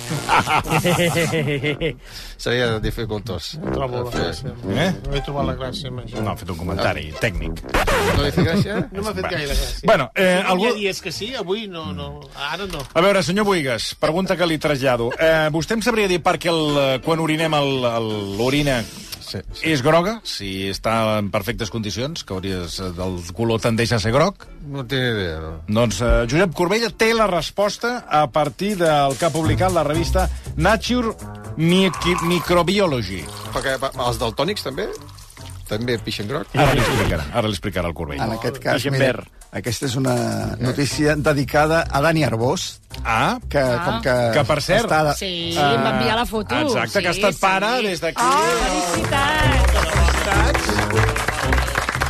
Seria 2.44 2.78
dificultós. 2.80 3.54
No 3.62 3.70
trobo. 3.72 4.10
Eh? 4.74 4.90
No 5.06 5.16
trobat 5.34 5.50
la 5.50 5.56
gràcia 5.58 5.90
amb 5.90 6.02
això. 6.04 6.22
No, 6.22 6.32
ha 6.32 6.38
fet 6.38 6.50
un 6.54 6.58
comentari 6.58 7.08
tècnic. 7.20 7.62
No 8.14 8.22
li 8.22 8.32
fa 8.34 8.44
gràcia? 8.46 8.80
No 8.94 9.02
m'ha 9.02 9.14
fet 9.16 9.26
gaire 9.26 9.48
gràcia. 9.50 9.86
Bueno, 9.88 10.08
eh, 10.14 10.42
Algú... 10.46 10.66
Hi 10.66 10.70
ha 10.70 10.74
dies 10.78 11.00
que 11.02 11.12
sí, 11.14 11.32
avui 11.34 11.66
no, 11.70 11.88
no. 11.96 12.10
Ara 12.50 12.68
no. 12.70 12.82
A 12.94 13.02
veure, 13.04 13.22
senyor 13.26 13.48
Buigas, 13.48 13.94
pregunta 13.98 14.36
que 14.38 14.46
li 14.46 14.60
trasllado. 14.62 15.10
Eh, 15.18 15.48
vostè 15.54 15.74
em 15.78 15.82
sabria 15.82 16.10
dir 16.10 16.20
per 16.22 16.36
què 16.38 16.52
el, 16.52 16.62
eh, 16.78 17.00
quan 17.04 17.22
orinem 17.24 17.56
l'orina 18.38 18.82
Sí, 19.24 19.38
sí. 19.56 19.70
és 19.72 19.80
groga, 19.82 20.18
si 20.28 20.68
està 20.68 21.18
en 21.18 21.30
perfectes 21.32 21.70
condicions, 21.72 22.22
que 22.22 22.34
hauries, 22.36 22.76
el 22.84 23.16
color 23.34 23.62
tendeix 23.64 23.94
a 23.96 23.98
ser 23.98 24.12
groc? 24.14 24.44
No 24.68 24.84
tinc 24.84 25.00
idea. 25.00 25.38
No. 25.40 25.54
Doncs 25.80 26.02
eh, 26.04 26.12
Josep 26.30 26.52
Corbella 26.54 26.92
té 26.92 27.08
la 27.16 27.26
resposta 27.30 28.04
a 28.04 28.26
partir 28.30 28.74
del 28.78 29.16
que 29.18 29.26
ha 29.26 29.32
publicat 29.34 29.72
la 29.74 29.82
revista 29.88 30.28
Nature 30.54 31.16
Mic 31.56 31.98
Microbiology. 32.28 33.24
Perquè 33.56 33.78
els 33.80 34.20
daltònics 34.20 34.68
també? 34.68 34.90
També 35.68 35.97
pixen 35.99 36.28
groc? 36.28 36.47
Ara 36.54 36.75
li 36.76 36.80
explicarà, 36.85 37.25
ara 37.33 37.49
li 37.49 37.54
explicarà 37.56 37.88
el 37.88 37.94
Corbella. 37.97 38.25
En 38.26 38.33
aquest 38.37 38.59
cas, 38.61 38.75
Pixen 38.76 38.92
mira, 38.92 39.06
verd. 39.06 39.25
aquesta 39.52 39.87
és 39.87 39.94
una 39.97 40.14
notícia 40.61 41.14
dedicada 41.16 41.87
a 41.90 42.00
Dani 42.04 42.25
Arbós, 42.25 42.80
Ah, 43.04 43.38
que 43.50 43.62
com 43.85 44.00
que... 44.04 44.12
Que, 44.37 44.44
per 44.47 44.61
cert, 44.62 44.85
Està, 44.87 45.14
Sí, 45.18 45.56
em 45.59 45.83
va 45.83 45.90
enviar 45.97 46.14
la 46.21 46.26
foto. 46.26 46.54
Exacte, 46.54 46.99
sí, 46.99 47.02
que 47.02 47.09
ha 47.09 47.16
estat 47.16 47.35
sí. 47.35 47.40
pare 47.40 47.73
des 47.83 48.00
d'aquí. 48.04 48.23
Oh, 48.23 48.44
felicitats! 48.68 49.75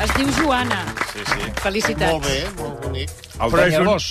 Es 0.04 0.10
diu 0.18 0.28
Joana. 0.42 0.82
Sí, 1.12 1.22
sí. 1.24 1.46
Felicitats. 1.62 2.12
Molt 2.12 2.26
bé, 2.26 2.38
molt 2.58 2.82
bonic. 2.84 3.10
El 3.40 3.50
Però 3.50 3.62
és 3.64 3.72
un- 3.72 3.78
Penyagós. 3.78 4.08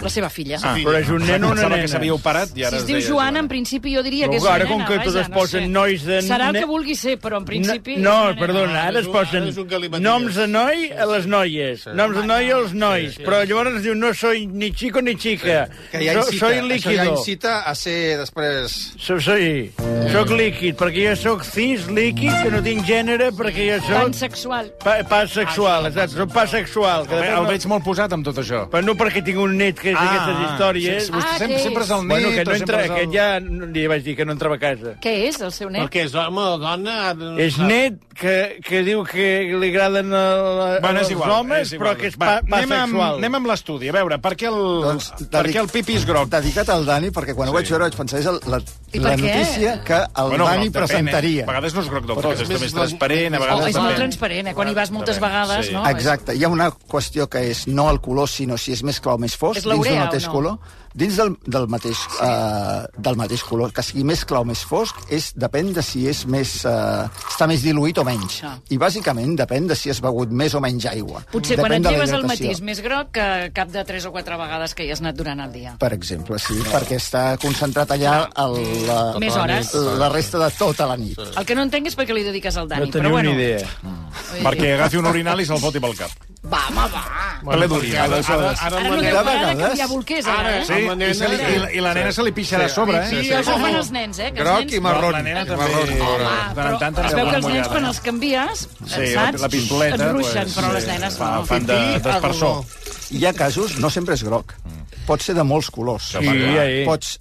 La 0.00 0.08
seva 0.08 0.30
filla. 0.30 0.58
Ah, 0.62 0.74
Però 0.80 0.96
és 0.98 1.08
un 1.12 1.20
nen 1.26 1.44
o 1.44 1.50
una 1.52 1.62
nena? 1.68 1.76
que 1.82 1.88
s'havia 1.88 2.14
operat 2.14 2.50
i 2.56 2.60
Si 2.60 2.64
ara 2.64 2.76
es 2.76 2.82
es 2.82 2.86
diu 2.88 2.96
deia 2.96 3.08
Joana, 3.08 3.38
en 3.40 3.48
principi 3.48 3.94
jo 3.94 4.02
diria 4.02 4.26
Però 4.26 4.30
que 4.30 4.36
és 4.38 4.44
ara, 4.46 4.64
una 4.64 4.68
com 4.70 4.78
nena, 4.78 4.88
que 4.88 4.96
vaja, 4.96 5.04
tots 5.04 5.16
es 5.20 5.28
no 5.28 5.34
posen 5.36 5.60
sé. 5.64 5.68
nois 5.68 6.04
de- 6.06 6.20
Serà 6.22 6.48
el 6.48 6.56
que 6.56 6.64
vulgui 6.66 6.94
ser, 6.94 7.18
però 7.20 7.36
en 7.36 7.44
principi... 7.44 7.96
No, 7.96 8.10
és 8.10 8.10
una 8.10 8.34
nena. 8.34 8.40
perdona, 8.46 8.82
ara 8.88 9.00
es 9.00 9.06
posen 9.08 9.42
ara 9.42 9.50
és 9.50 9.58
un 9.58 9.68
galimaties. 9.68 10.02
noms 10.02 10.34
de 10.34 10.46
noi 10.46 10.90
a 10.92 11.06
les 11.06 11.26
noies, 11.26 11.86
noms 11.94 12.16
de 12.16 12.24
noi 12.26 12.50
als 12.50 12.72
nois, 12.72 13.18
però 13.18 13.42
llavors 13.46 13.76
es 13.76 13.82
diu 13.82 13.94
no 13.94 14.14
soy 14.14 14.46
ni 14.46 14.72
chico 14.72 15.00
ni 15.02 15.16
chica, 15.16 15.68
Que 15.92 16.04
ja 16.04 16.14
so, 16.14 16.26
incita, 16.30 16.38
soy 16.46 16.54
això 16.54 16.60
ja 16.60 16.62
líquido, 17.04 17.18
incita 17.18 17.60
a 17.68 17.74
ser 17.74 18.18
després... 18.18 18.94
so, 18.98 19.20
soy, 19.20 19.70
soc 20.12 20.30
líquid, 20.30 20.76
perquè 20.76 21.10
jo 21.10 21.16
sóc 21.16 21.44
cis, 21.44 21.86
líquid, 21.88 22.32
que 22.42 22.50
no 22.50 22.62
tinc 22.62 22.84
gènere, 22.86 23.30
perquè 23.36 23.68
jo 23.74 23.78
soc 23.86 24.02
Pansexual. 24.10 24.72
pa, 24.82 24.96
pasexual, 25.04 25.86
exacte, 25.86 26.16
soc 26.16 26.32
pasexual. 26.32 27.06
Que 27.08 27.16
El, 27.20 27.34
no- 27.42 27.48
veig 27.48 27.66
molt 27.66 27.84
posat 27.84 28.12
amb 28.12 28.24
tot 28.24 28.36
això. 28.38 28.64
Però 28.70 28.82
no 28.84 28.94
perquè 28.94 29.22
tinc 29.24 29.38
un 29.38 29.56
net 29.56 29.78
que 29.78 29.89
és 29.90 29.98
d'aquestes 29.98 30.40
històries. 30.46 31.06
Sí, 31.06 31.12
Ah, 31.20 31.36
sempre, 31.38 31.58
sempre 31.62 31.84
és 31.84 31.90
el 31.90 32.06
net. 32.06 32.08
Bueno, 32.08 32.30
que 32.36 32.44
no 32.44 32.54
entra, 32.56 32.84
el- 32.84 32.90
aquest 32.90 33.12
ja 33.14 33.26
li 33.40 33.86
vaig 33.90 34.02
dir 34.04 34.16
que 34.16 34.24
no 34.24 34.32
entrava 34.32 34.56
a 34.56 34.62
casa. 34.62 34.94
Què 35.02 35.14
és, 35.28 35.40
el 35.40 35.52
seu 35.52 35.68
net? 35.70 35.82
Perquè 35.84 36.04
és 36.06 36.14
home 36.14 36.40
o 36.40 36.56
dona... 36.62 36.96
És 37.38 37.58
net 37.58 37.98
que, 38.20 38.60
que 38.64 38.82
diu 38.86 39.02
que 39.08 39.28
li 39.60 39.68
agraden 39.70 40.12
a, 40.12 40.24
Bueno, 40.80 40.98
als 41.00 41.10
igual, 41.10 41.30
homes, 41.40 41.72
però 41.80 41.94
que 41.96 42.08
és 42.10 42.16
Va, 42.20 42.40
pa, 42.40 42.60
anem, 42.60 42.72
amb, 42.78 43.00
anem 43.18 43.34
amb 43.40 43.46
l'estudi. 43.50 43.88
A 43.90 43.96
veure, 43.96 44.18
per 44.22 44.34
què 44.36 44.48
el, 44.50 44.58
Doncs, 44.84 45.10
per 45.30 45.44
què 45.48 45.60
el 45.60 45.68
pipi 45.72 45.96
és 46.00 46.04
groc? 46.08 46.28
Dedicat 46.32 46.68
al 46.74 46.84
Dani, 46.88 47.10
perquè 47.14 47.34
quan 47.36 47.48
ho 47.48 47.52
vaig 47.56 47.68
veure 47.70 47.88
vaig 47.88 47.96
pensar 47.96 48.20
és 48.20 48.26
el, 48.30 48.40
la, 48.50 48.60
I 48.92 48.98
la 48.98 49.10
per 49.12 49.18
què? 49.20 49.34
notícia 49.34 49.72
que 49.86 49.98
el 50.00 50.28
Bueno, 50.32 50.44
Dani 50.48 50.64
groc 50.66 50.72
depèn, 50.72 50.72
presentaria. 50.80 51.40
Eh? 51.42 51.44
A 51.44 51.50
vegades 51.52 51.74
no 51.76 51.80
és 51.84 51.90
groc 51.92 52.06
del 52.08 52.16
tot, 52.16 52.32
és 52.34 52.40
és 52.42 52.60
més 52.64 52.74
transparent, 52.74 53.34
a 53.34 53.38
vegades 53.38 53.64
Oh, 53.64 53.68
és 53.68 53.76
molt 53.76 53.96
transparent, 53.96 54.46
eh? 54.50 54.54
Quan 54.54 54.68
hi 54.68 54.74
vas 54.74 54.90
moltes 54.90 55.16
Depèn, 55.16 55.28
vegades, 55.28 55.66
sí. 55.66 55.72
no? 55.76 55.84
Exacte. 55.88 56.34
Hi 56.34 56.44
ha 56.44 56.48
una 56.48 56.70
qüestió 56.90 57.28
que 57.30 57.44
és 57.52 57.66
no 57.68 57.88
el 57.90 58.00
color, 58.00 58.28
sinó 58.28 58.58
si 58.58 58.72
és 58.72 58.82
més 58.82 58.98
clar 59.00 59.14
o 59.14 59.18
més 59.22 59.36
fosc, 59.36 59.58
És 59.62 59.64
dins 59.64 59.86
o 59.86 59.96
mateix 60.04 60.26
no? 60.26 60.32
color. 60.32 60.58
Dins 61.00 61.16
del, 61.16 61.30
del, 61.48 61.64
mateix, 61.72 61.96
uh, 62.20 62.84
del 63.00 63.16
mateix 63.16 63.40
color, 63.48 63.70
que 63.72 63.80
sigui 63.86 64.02
més 64.04 64.20
clar 64.28 64.42
o 64.44 64.48
més 64.48 64.60
fosc, 64.68 64.98
és, 65.08 65.30
depèn 65.40 65.70
de 65.72 65.80
si 65.86 66.02
és 66.10 66.26
més, 66.28 66.58
uh, 66.68 67.06
està 67.30 67.46
més 67.48 67.62
diluït 67.64 67.96
o 68.02 68.04
menys. 68.04 68.40
Ah. 68.44 68.58
I 68.68 68.76
bàsicament 68.80 69.32
depèn 69.38 69.66
de 69.70 69.76
si 69.78 69.88
has 69.92 70.02
begut 70.04 70.28
més 70.30 70.52
o 70.54 70.60
menys 70.60 70.84
aigua. 70.92 71.22
Potser 71.32 71.56
quan 71.56 71.70
Depèn 71.72 71.80
et 71.80 71.86
de 71.86 71.90
la 71.90 71.96
lleves 71.96 72.12
al 72.12 72.20
hidratació. 72.20 72.46
matí 72.46 72.52
és 72.52 72.60
més 72.68 72.82
groc 72.84 73.10
que 73.16 73.26
cap 73.56 73.72
de 73.72 73.84
tres 73.88 74.04
o 74.04 74.12
quatre 74.12 74.36
vegades 74.36 74.74
que 74.76 74.84
hi 74.84 74.92
has 74.92 75.00
anat 75.00 75.16
durant 75.16 75.40
el 75.40 75.52
dia. 75.56 75.74
Per 75.80 75.92
exemple, 75.96 76.38
sí, 76.38 76.58
perquè 76.68 76.98
està 77.00 77.24
concentrat 77.40 77.96
allà 77.96 78.16
el, 78.44 78.58
la, 78.86 79.00
Més 79.24 79.36
hores. 79.40 79.72
la 80.04 80.08
resta 80.12 80.38
de 80.44 80.50
tota 80.58 80.86
la 80.90 80.98
nit. 81.00 81.16
El 81.36 81.46
que 81.48 81.56
no 81.56 81.64
entenc 81.64 81.86
és 81.88 81.96
per 81.96 82.04
què 82.10 82.12
li 82.18 82.26
dediques 82.28 82.56
al 82.60 82.68
Dani, 82.68 82.84
No 82.84 82.92
però 82.92 83.00
teniu 83.00 83.16
bueno. 83.16 83.32
ni 83.32 83.40
idea. 83.40 83.64
Vull 83.80 84.44
Perquè 84.50 84.74
agafi 84.76 85.00
un 85.00 85.06
orinal 85.06 85.40
i 85.40 85.46
se'l 85.48 85.58
foti 85.62 85.80
pel 85.80 85.96
cap. 85.96 86.10
Va, 86.50 86.58
home, 86.70 86.84
va. 86.90 87.00
Per 87.44 87.56
l'he 87.60 87.66
d'orinar, 87.68 88.04
Ara, 88.06 88.14
aleshores. 88.16 88.60
ara, 88.60 88.66
ara, 88.66 88.76
Ara 88.76 88.80
la 88.80 88.88
no 88.88 88.96
nena- 89.02 89.10
deu 89.10 89.24
parar 89.24 89.32
de 89.40 89.46
vegades. 89.46 89.66
canviar 89.68 89.88
bolquers, 89.88 90.26
ara, 90.26 90.38
Ara, 90.40 90.56
eh? 90.56 90.64
Sí, 90.64 90.72
Amb 90.72 90.89
la 90.90 90.96
nena 90.98 91.14
i, 91.14 91.16
se 91.18 91.28
li, 91.30 91.38
i, 91.40 91.58
la, 91.62 91.70
i 91.78 91.84
la 91.86 91.94
nena 91.96 92.12
se 92.12 92.24
li 92.26 92.32
pixarà 92.36 92.66
a 92.68 92.72
sobre, 92.74 92.98
eh? 93.00 93.08
Sí, 93.10 93.22
sí, 93.28 93.32
Això 93.38 93.56
fan 93.62 93.78
els 93.80 93.90
nens, 93.94 94.18
eh? 94.18 94.28
Que 94.34 94.42
els 94.42 94.48
Groc 94.50 94.60
nens... 94.66 94.74
i 94.76 94.80
marró. 94.84 95.10
La 95.14 95.22
nena 95.24 95.46
també- 95.48 95.70
marró. 95.70 96.10
Home, 96.10 96.36
però 96.58 96.74
tant 96.82 97.00
es 97.06 97.14
veu 97.16 97.30
que 97.30 97.36
els 97.40 97.48
nens, 97.54 97.68
quan 97.72 97.88
els 97.94 98.00
canvies, 98.04 98.66
Sí, 98.84 99.08
saps? 99.14 99.40
la 99.46 99.48
pintoleta... 99.54 99.96
Et 99.96 100.06
ruixen, 100.12 100.44
pues, 100.50 100.58
però 100.60 100.72
les 100.76 100.84
sí, 100.84 100.90
nenes 100.92 101.16
fa, 101.22 101.32
no. 101.38 101.46
Fan 101.48 101.66
de- 101.70 101.80
d'espersor. 102.04 102.62
Hi 103.16 103.24
ha 103.26 103.32
casos, 103.34 103.78
no 103.82 103.90
sempre 103.90 104.14
és 104.18 104.22
groc, 104.26 104.54
pot 105.08 105.22
ser 105.24 105.34
de 105.38 105.42
molts 105.46 105.70
colors. 105.74 106.12
Sí. 106.14 106.84
Pots, 106.86 107.16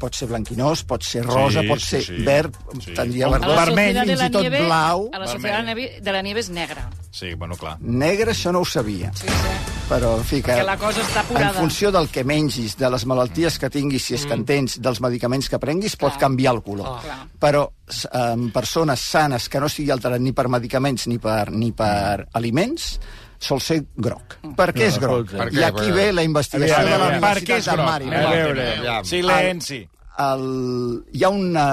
pot 0.00 0.16
ser 0.16 0.26
blanquinós, 0.28 0.82
pot 0.88 1.04
ser 1.06 1.22
rosa, 1.24 1.60
Sí, 1.62 1.68
pot 1.68 1.80
sí, 1.80 1.86
ser 1.94 2.02
sí. 2.06 2.16
verd, 2.26 2.56
Sí. 2.80 2.92
tendria 2.96 3.26
A 3.26 3.28
A 3.28 3.38
ver... 3.38 3.40
la 3.48 3.54
vermell, 3.64 4.00
fins 4.04 4.18
la 4.20 4.26
i 4.26 4.30
tot 4.34 4.42
Nieve, 4.42 4.64
blau. 4.66 5.08
A 5.12 5.18
la 5.22 5.26
Sociedad 5.28 5.58
de 5.60 5.62
la 5.64 5.74
Nieve- 5.74 6.00
de 6.00 6.12
la 6.12 6.22
Nieve 6.22 6.40
és 6.40 6.50
negra. 6.50 6.88
Sí, 7.10 7.34
bueno, 7.34 7.56
clar. 7.56 7.76
Negre, 7.80 8.32
això 8.32 8.52
no 8.52 8.60
ho 8.60 8.64
sabia. 8.68 9.12
Sí, 9.14 9.28
sí. 9.28 9.73
Però, 9.88 10.14
en 10.16 10.24
fi, 10.24 10.38
que... 10.40 10.48
Perquè 10.54 10.64
la 10.64 10.78
cosa 10.80 11.02
està 11.04 11.20
En 11.20 11.26
apurada. 11.26 11.58
funció 11.60 11.90
del 11.92 12.08
que 12.08 12.22
mengis, 12.24 12.72
de 12.80 12.88
les 12.90 13.04
malalties 13.06 13.58
que 13.60 13.68
tinguis, 13.70 14.06
si 14.08 14.14
és 14.16 14.24
que 14.26 14.32
en 14.32 14.44
tens, 14.48 14.78
dels 14.80 15.00
medicaments 15.04 15.50
que 15.52 15.58
prenguis, 15.60 15.96
pot 16.00 16.14
Clar. 16.14 16.22
canviar 16.22 16.54
el 16.56 16.62
color. 16.64 17.02
Clar. 17.04 17.18
Però 17.42 17.66
en 18.16 18.46
persones 18.54 19.00
sanes 19.04 19.50
que 19.52 19.60
no 19.60 19.68
estigui 19.68 19.92
alterat 19.92 20.24
ni 20.24 20.32
per 20.32 20.48
medicaments 20.48 21.04
ni 21.12 21.18
per, 21.20 21.50
ni 21.52 21.70
per 21.76 22.24
aliments, 22.32 22.94
sol 23.44 23.60
ser 23.60 23.82
groc. 23.94 24.38
Per 24.56 24.70
què 24.72 24.88
és 24.88 24.96
groc? 25.02 25.34
Per 25.36 25.50
I 25.52 25.66
aquí 25.68 25.90
ve 25.92 26.08
la 26.16 26.24
investigació 26.24 26.78
Aviam, 26.80 26.94
de 26.94 26.98
la 27.04 27.10
Universitat 27.18 27.76
de? 27.76 27.88
Maryland. 27.90 28.24
A 28.24 28.30
veure. 28.32 29.04
Silenci. 29.04 29.82
El, 30.24 30.48
hi 31.12 31.24
ha 31.26 31.28
una 31.34 31.66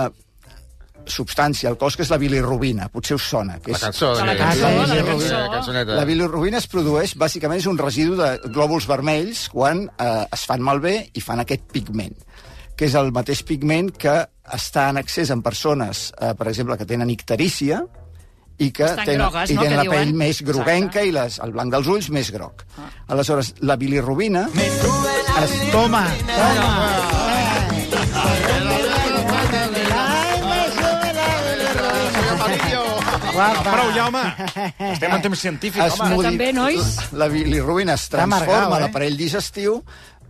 substància 1.05 1.69
al 1.69 1.77
cos 1.77 1.95
que 1.97 2.03
és 2.03 2.09
la 2.11 2.17
bilirrubina, 2.21 2.87
potser 2.89 3.15
us 3.15 3.23
sona. 3.29 3.59
Que 3.59 3.71
La 3.71 3.77
és, 3.77 3.83
cançó. 3.83 4.13
La 4.15 4.35
cançó, 4.37 4.67
de- 4.67 4.71
la 4.71 5.03
cançó. 5.05 5.27
de- 5.27 5.49
cançoneta. 5.55 5.95
La 5.95 6.05
bilirrubina 6.05 6.57
es 6.57 6.67
produeix, 6.67 7.15
bàsicament, 7.17 7.59
és 7.59 7.65
un 7.67 7.77
residu 7.77 8.15
de 8.15 8.37
glòbuls 8.51 8.87
vermells 8.87 9.47
quan 9.49 9.89
eh, 9.97 10.25
es 10.31 10.45
fan 10.45 10.61
malbé 10.61 11.09
i 11.13 11.21
fan 11.21 11.39
aquest 11.39 11.63
pigment, 11.71 12.15
que 12.75 12.85
és 12.85 12.95
el 12.95 13.11
mateix 13.11 13.43
pigment 13.43 13.91
que 13.97 14.13
està 14.51 14.89
en 14.89 14.97
excés 14.97 15.29
en 15.31 15.41
persones, 15.41 16.11
eh, 16.19 16.33
per 16.37 16.47
exemple, 16.47 16.77
que 16.77 16.85
tenen 16.85 17.09
icterícia, 17.09 17.83
i 18.61 18.69
que 18.71 18.83
Estan 18.85 19.05
tenen, 19.05 19.21
grogues, 19.25 19.49
i 19.49 19.55
no?, 19.55 19.61
tenen 19.63 19.79
que 19.79 19.83
la 19.87 19.91
pell 19.91 20.05
diuen. 20.11 20.17
més 20.17 20.41
groguenca 20.45 21.01
Exacte. 21.01 21.07
i 21.07 21.11
les, 21.15 21.39
el 21.39 21.51
blanc 21.51 21.71
dels 21.73 21.87
ulls 21.87 22.09
més 22.13 22.29
groc. 22.31 22.61
Aleshores, 23.07 23.55
la 23.61 23.75
bilirrubina... 23.75 24.47
Es, 24.53 25.71
Toma. 25.71 26.03
Prou, 33.65 33.89
ja, 33.95 34.07
home. 34.07 34.21
Estem 34.93 35.15
en 35.15 35.21
temps 35.25 35.39
científic, 35.41 35.81
es 35.83 35.99
home. 35.99 36.15
modi- 36.15 36.29
també, 36.29 36.51
nois. 36.53 36.95
La 37.17 37.27
bilirrubina 37.31 37.95
es 37.97 38.07
transforma 38.11 38.75
a 38.75 38.79
eh? 38.79 38.81
l'aparell 38.85 39.17
digestiu, 39.17 39.79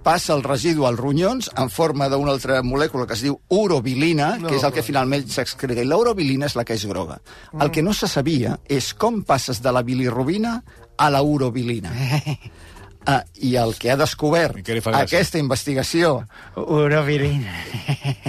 passa 0.02 0.34
el 0.34 0.42
residu 0.44 0.88
als 0.88 1.00
ronyons 1.00 1.52
en 1.62 1.70
forma 1.70 2.08
d'una 2.10 2.34
altra 2.34 2.62
molècula 2.66 3.06
que 3.06 3.14
es 3.14 3.22
diu 3.26 3.38
urobilina, 3.54 4.36
no, 4.42 4.50
que 4.50 4.58
és 4.58 4.66
el 4.66 4.74
que 4.74 4.84
finalment 4.86 5.28
s'excreta. 5.30 5.84
I 5.84 5.90
l'urobilina 5.90 6.50
és 6.50 6.58
la 6.58 6.66
que 6.66 6.78
és 6.78 6.86
groga. 6.90 7.20
El 7.60 7.70
que 7.72 7.84
no 7.86 7.94
se 7.94 8.10
sabia 8.10 8.58
és 8.68 8.94
com 8.98 9.22
passes 9.28 9.62
de 9.62 9.72
la 9.76 9.84
bilirrubina 9.86 10.62
a 10.98 11.10
la 11.14 11.22
urobilina. 11.22 11.92
Ah, 13.06 13.24
I 13.42 13.56
el 13.58 13.74
que 13.82 13.90
ha 13.90 13.96
descobert 13.98 14.60
aquesta 14.94 15.40
investigació 15.42 16.28
Urovirina. 16.56 17.50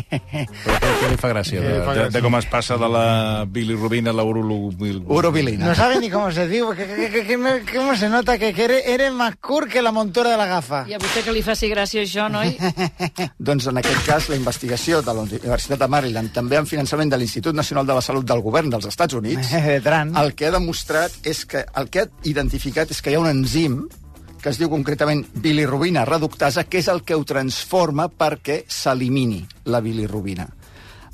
Però 0.08 0.78
què, 0.80 0.92
què 1.02 1.10
li 1.12 1.18
fa 1.20 1.28
gràcia? 1.28 1.60
De, 1.60 1.74
de, 1.98 2.06
de 2.14 2.22
com 2.24 2.36
es 2.38 2.46
passa 2.48 2.78
de 2.80 2.88
la 2.88 3.44
bilirrubina 3.44 4.14
a 4.14 4.16
la 4.16 4.24
urobil... 4.24 5.02
urobilina. 5.06 5.66
No 5.66 5.74
sabe 5.74 5.98
ni 6.00 6.08
cómo 6.10 6.32
se 6.32 6.48
dice, 6.48 6.64
que, 6.76 6.86
que, 6.86 7.10
que, 7.10 7.24
que 7.26 7.36
me- 7.36 7.60
cómo 7.68 7.94
se 7.96 8.08
nota 8.08 8.38
que, 8.38 8.54
que 8.54 8.64
eres, 8.64 8.86
eres 8.86 9.12
más 9.12 9.36
cur 9.36 9.68
que 9.68 9.82
la 9.82 9.92
montura 9.92 10.30
de 10.30 10.36
la 10.36 10.46
gafa. 10.46 10.84
I 10.88 10.96
a 10.96 11.00
vostè 11.02 11.20
que 11.26 11.36
li 11.36 11.44
faci 11.44 11.68
gràcia 11.68 12.02
això, 12.06 12.28
noi? 12.32 12.56
Doncs 13.38 13.68
en 13.68 13.80
aquest 13.82 14.06
cas 14.08 14.28
la 14.32 14.40
investigació 14.40 15.02
de 15.04 15.12
la 15.14 15.26
Universitat 15.28 15.84
de 15.84 15.88
Maryland, 15.92 16.32
també 16.32 16.56
amb 16.60 16.68
finançament 16.70 17.12
de 17.12 17.20
l'Institut 17.20 17.54
Nacional 17.56 17.86
de 17.86 18.00
la 18.00 18.04
Salut 18.04 18.24
del 18.28 18.40
Govern 18.40 18.72
dels 18.72 18.88
Estats 18.88 19.14
Units, 19.20 19.52
el 20.22 20.32
que 20.34 20.48
ha 20.48 20.54
demostrat 20.56 21.12
és 21.28 21.44
que 21.44 21.66
el 21.76 21.90
que 21.92 22.06
ha 22.06 22.10
identificat 22.24 22.90
és 22.90 23.02
que 23.02 23.12
hi 23.12 23.18
ha 23.18 23.22
un 23.22 23.28
enzim 23.28 23.82
que 24.42 24.50
es 24.50 24.58
diu 24.58 24.70
concretament 24.72 25.22
bilirrubina 25.44 26.04
reductasa, 26.08 26.66
que 26.66 26.82
és 26.82 26.90
el 26.90 27.04
que 27.06 27.14
ho 27.14 27.22
transforma 27.24 28.08
perquè 28.10 28.64
s'elimini 28.66 29.40
la 29.70 29.80
bilirrubina. 29.80 30.48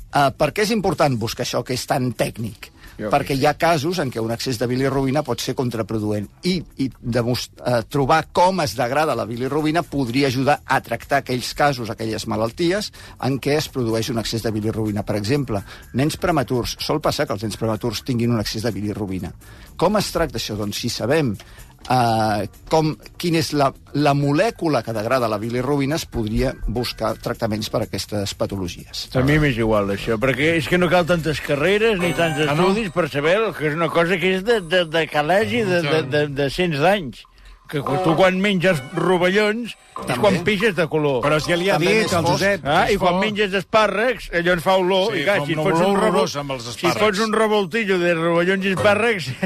Uh, 0.09 0.31
per 0.33 0.49
què 0.49 0.65
és 0.65 0.73
important 0.73 1.13
buscar 1.21 1.45
això, 1.45 1.61
que 1.61 1.77
és 1.77 1.85
tan 1.85 2.09
tècnic? 2.17 2.71
Jo 2.99 3.07
perquè 3.07 3.35
hi 3.37 3.45
ha 3.47 3.53
casos 3.55 4.01
en 4.03 4.09
què 4.11 4.19
un 4.19 4.33
excés 4.33 4.57
de 4.59 4.67
bilirrubina 4.67 5.21
pot 5.23 5.39
ser 5.39 5.53
contraproduent 5.55 6.25
i, 6.49 6.57
i 6.83 6.87
eh, 6.89 7.77
trobar 7.87 8.19
com 8.35 8.59
es 8.59 8.73
degrada 8.75 9.15
la 9.15 9.23
bilirrubina 9.29 9.85
podria 9.87 10.27
ajudar 10.27 10.57
a 10.65 10.81
tractar 10.83 11.21
aquells 11.21 11.53
casos, 11.55 11.89
aquelles 11.89 12.27
malalties 12.27 12.91
en 13.23 13.39
què 13.39 13.55
es 13.55 13.69
produeix 13.71 14.11
un 14.11 14.19
excés 14.19 14.43
de 14.43 14.51
bilirrubina. 14.51 15.05
Per 15.07 15.15
exemple, 15.15 15.63
nens 15.95 16.19
prematurs. 16.19 16.75
Sol 16.83 16.99
passar 16.99 17.27
que 17.27 17.37
els 17.37 17.47
nens 17.47 17.57
prematurs 17.59 18.03
tinguin 18.03 18.35
un 18.35 18.43
excés 18.43 18.67
de 18.67 18.75
bilirrubina. 18.75 19.31
Com 19.79 19.95
es 19.95 20.11
tracta 20.11 20.41
això? 20.41 20.59
Doncs 20.59 20.83
si 20.83 20.91
sabem 20.91 21.35
eh, 21.87 22.47
com, 22.69 22.91
quina 23.21 23.39
és 23.39 23.51
la, 23.53 23.69
la 23.93 24.13
molècula 24.17 24.81
que 24.85 24.93
degrada 24.95 25.29
la 25.31 25.39
bilirrubina, 25.41 25.95
es 25.95 26.05
podria 26.09 26.53
buscar 26.67 27.13
tractaments 27.21 27.69
per 27.69 27.83
a 27.83 27.87
aquestes 27.87 28.33
patologies. 28.35 29.07
A 29.15 29.23
mi 29.25 29.39
m'és 29.39 29.57
igual, 29.57 29.89
això, 29.95 30.19
perquè 30.21 30.55
és 30.59 30.67
que 30.69 30.77
no 30.81 30.89
cal 30.91 31.07
tantes 31.09 31.41
carreres 31.45 31.99
ni 32.01 32.13
tants 32.17 32.43
Ah, 32.47 32.53
no? 32.55 32.69
estudis 32.69 32.91
per 32.95 33.07
saber 33.09 33.37
que 33.57 33.69
és 33.71 33.75
una 33.79 33.89
cosa 33.93 34.17
que 34.19 34.35
és 34.37 34.43
de, 34.45 34.59
de, 34.61 34.85
de 34.89 35.07
col·legi 35.11 35.63
de, 35.67 35.81
de, 35.85 36.03
de, 36.09 36.27
de 36.33 36.49
cents 36.53 36.79
d'anys. 36.79 37.23
Que 37.69 37.81
tu 38.03 38.15
quan 38.17 38.39
menges 38.41 38.79
rovellons 38.97 39.75
és 40.07 40.17
quan 40.17 40.37
pixes 40.47 40.73
de 40.77 40.85
color. 40.87 41.19
Però 41.25 41.37
si 41.43 41.51
ja 41.51 41.57
li 41.59 41.67
ha 41.69 41.75
També 41.75 41.91
dit, 41.99 42.07
el 42.07 42.23
fosc. 42.23 42.29
Josep... 42.31 42.63
Ah, 42.65 42.85
I 42.89 42.95
quan 42.97 43.17
menges 43.19 43.53
espàrrecs, 43.59 44.29
allò 44.39 44.53
ens 44.55 44.63
fa 44.63 44.77
olor. 44.79 45.11
Sí, 45.13 45.19
I 45.21 45.25
clar, 45.27 45.37
si 45.45 45.57
fots 45.59 45.81
un 45.83 45.97
revol... 45.99 46.29
amb 46.39 46.53
els 46.55 46.63
Si 46.63 46.71
espàrrecs. 46.73 47.01
fots 47.03 47.19
un 47.25 47.33
revoltillo 47.35 47.97
de 47.99 48.13
rovellons 48.15 48.65
i 48.65 48.71
espàrrecs, 48.73 49.27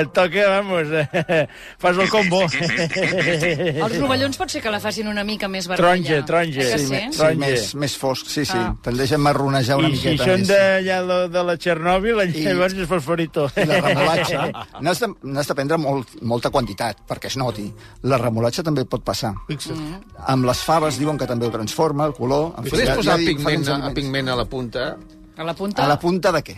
et 0.00 0.12
toca, 0.14 0.46
vamos, 0.54 0.88
fas 1.82 1.98
el 1.98 2.08
combo. 2.12 2.40
Els 2.46 3.98
rovellons 3.98 4.38
pot 4.40 4.50
ser 4.54 4.62
que 4.64 4.72
la 4.72 4.80
facin 4.82 5.08
una 5.10 5.24
mica 5.26 5.48
més 5.50 5.68
vermella. 5.70 6.22
Taronja, 6.24 6.24
taronja. 6.26 6.62
Eh 6.64 6.72
que 6.74 6.78
Sí, 6.78 6.86
sí? 6.86 7.00
Sí, 7.10 7.18
Taronja. 7.18 7.40
més, 7.46 7.66
més 7.84 7.96
fosc, 8.00 8.30
sí, 8.30 8.44
sí. 8.46 8.56
Ah. 8.58 8.74
Tendeix 8.84 9.12
a 9.14 9.18
marronejar 9.18 9.78
una 9.80 9.90
I 9.90 9.96
si 9.98 10.08
miqueta 10.14 10.30
són 10.30 10.40
més. 10.44 10.48
d'allà 10.50 11.00
de, 11.10 11.18
de 11.34 11.44
la 11.50 11.56
Txernòbil, 11.58 12.22
I- 12.30 12.44
llavors 12.48 12.74
és 12.78 12.88
fosforito. 12.90 13.48
I 13.56 13.66
la 13.68 13.80
remolatxa, 13.84 14.46
n'has 14.84 15.02
de, 15.02 15.10
de 15.22 15.54
prendre 15.58 15.78
molt, 15.80 16.13
molta 16.22 16.50
quantitat, 16.50 17.02
perquè 17.08 17.26
es 17.32 17.36
noti. 17.36 17.66
La 18.10 18.18
remolatxa 18.18 18.62
també 18.62 18.84
pot 18.84 19.02
passar. 19.04 19.32
Amb 20.26 20.44
les 20.48 20.62
faves 20.64 20.98
diuen 20.98 21.18
que 21.18 21.26
també 21.26 21.46
ho 21.46 21.52
transforma, 21.54 22.06
el 22.06 22.14
color... 22.14 22.52
En 22.58 22.64
fi, 22.64 22.70
Podries 22.70 22.88
ja- 22.90 22.96
posar 22.96 23.18
ja 23.18 23.26
pigment, 23.26 23.68
a, 23.68 23.74
aliments. 23.74 23.94
pigment 24.00 24.28
a 24.28 24.36
la 24.36 24.44
punta? 24.44 24.96
A 25.36 25.44
la 25.44 25.54
punta? 25.54 25.84
A 25.84 25.88
la 25.88 25.98
punta 25.98 26.32
de 26.32 26.42
què? 26.46 26.56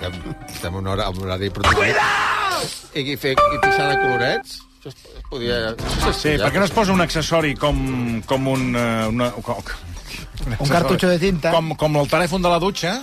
Estem, 0.00 0.18
estem 0.48 0.74
en 0.80 0.86
hora, 0.86 1.08
en 1.12 1.22
horari 1.22 1.50
protocol. 1.50 1.86
I, 2.94 3.00
i, 3.12 3.16
fer, 3.16 3.32
i 3.36 3.58
pixar 3.62 3.86
de 3.92 3.96
colorets? 4.02 4.58
Això 4.80 4.88
es, 4.92 4.96
es 5.18 5.24
podia... 5.30 5.56
Això 5.76 6.12
Sí, 6.16 6.34
per 6.40 6.50
què 6.54 6.58
no 6.60 6.64
es 6.68 6.72
posa 6.76 6.92
un 6.92 7.00
accessori 7.04 7.54
com, 7.56 7.80
com 8.28 8.46
un... 8.48 8.70
eh, 8.76 9.06
Una, 9.12 9.30
com, 9.44 9.60
Un 10.56 10.68
cartutxo 10.72 11.08
de 11.10 11.18
tinta. 11.20 11.50
com, 11.52 11.74
com 11.76 11.96
el 12.00 12.08
telèfon 12.08 12.40
de 12.42 12.48
la 12.48 12.58
dutxa, 12.62 12.94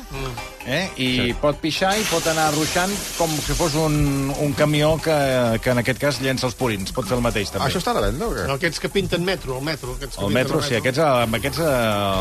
eh? 0.68 0.84
i 1.00 1.08
sí. 1.16 1.34
pot 1.42 1.58
pixar 1.64 1.94
i 2.00 2.04
pot 2.12 2.26
anar 2.30 2.50
ruixant 2.54 2.92
com 3.18 3.32
si 3.42 3.56
fos 3.58 3.76
un, 3.80 3.96
un 4.44 4.54
camió 4.58 4.94
que, 5.02 5.16
que 5.64 5.72
en 5.74 5.82
aquest 5.82 6.00
cas 6.02 6.20
llença 6.22 6.48
els 6.50 6.56
purins. 6.60 6.92
Pot 6.96 7.08
fer 7.08 7.18
el 7.18 7.24
mateix, 7.24 7.52
també. 7.54 7.70
Això 7.70 7.80
està 7.82 7.94
a 7.96 7.98
la 8.00 8.06
venda 8.10 8.28
o 8.28 8.34
què? 8.36 8.46
No, 8.50 8.58
aquests 8.60 8.82
que 8.84 8.92
pinten 8.94 9.24
metro, 9.26 9.58
el 9.58 9.66
metro. 9.66 9.96
Aquests 9.98 10.18
que 10.18 10.22
El 10.26 10.28
pinten 10.34 10.42
metro, 10.42 10.62
sí, 10.66 10.76
aquests, 10.78 11.00
amb 11.08 11.40
aquests 11.40 11.62
eh, 11.64 11.72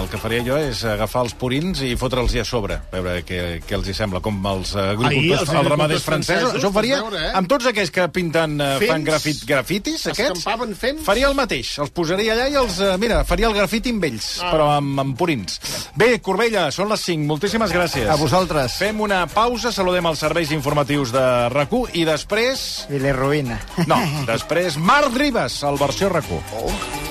el 0.03 0.09
que 0.13 0.21
faria 0.23 0.45
jo 0.47 0.61
és 0.63 0.85
agafar 0.95 1.25
els 1.27 1.35
purins 1.35 1.83
i 1.83 1.93
fotre'ls 1.99 2.37
a 2.41 2.45
sobre, 2.47 2.79
a 2.79 2.95
veure 3.01 3.25
què, 3.27 3.41
què 3.67 3.77
els 3.79 3.91
hi 3.91 3.97
sembla, 3.97 4.23
com 4.25 4.39
els 4.53 4.75
Ahir, 4.77 4.95
agricultors, 4.95 5.49
els 5.49 5.59
els, 5.61 5.71
ramaders 5.75 6.07
francesos. 6.07 6.65
ho 6.65 6.73
faria 6.75 7.01
veure, 7.03 7.25
eh? 7.29 7.33
amb 7.41 7.51
tots 7.51 7.67
aquells 7.73 7.91
que 7.91 8.07
pinten, 8.15 8.57
eh, 8.61 8.71
fan 8.87 9.05
grafit, 9.07 9.43
grafitis, 9.49 10.07
aquests, 10.13 10.47
fems. 10.79 11.03
faria 11.07 11.29
el 11.29 11.35
mateix. 11.39 11.75
Els 11.83 11.91
posaria 11.91 12.35
allà 12.37 12.49
i 12.53 12.59
els, 12.63 12.79
eh, 12.81 12.95
mira, 13.03 13.25
faria 13.25 13.51
el 13.51 13.55
grafiti 13.59 13.91
amb 13.97 14.05
ells, 14.05 14.31
Ah. 14.43 14.53
però 14.53 14.71
amb, 14.77 15.01
amb 15.01 15.17
purins. 15.19 15.59
Bé, 15.97 16.21
Corbella, 16.21 16.71
són 16.71 16.89
les 16.93 17.01
5, 17.01 17.25
moltíssimes 17.27 17.73
gràcies. 17.73 18.07
A 18.07 18.15
vosaltres. 18.15 18.36
Fem 18.77 19.01
una 19.01 19.23
pausa, 19.33 19.71
saludem 19.73 20.11
els 20.11 20.21
serveis 20.21 20.53
informatius 20.53 21.15
de 21.15 21.25
rac 21.55 21.73
i 21.97 22.05
després... 22.05 22.85
I 22.93 23.01
la 23.01 23.17
ruïna. 23.17 23.57
No, 23.89 23.97
després 24.29 24.77
Marc 24.77 25.17
Ribas, 25.17 25.63
al 25.65 25.81
versió 25.81 26.13
rac 26.13 26.29
Oh. 26.53 27.06